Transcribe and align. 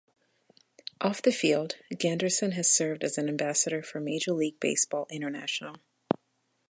Off 0.99 1.21
the 1.21 1.31
field, 1.31 1.75
Granderson 1.93 2.53
has 2.53 2.75
served 2.75 3.03
as 3.03 3.19
an 3.19 3.29
ambassador 3.29 3.83
for 3.83 3.99
Major 3.99 4.31
League 4.33 4.59
Baseball 4.59 5.05
International. 5.11 5.77